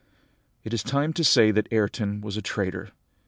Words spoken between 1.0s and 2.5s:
to say that Ayrton was a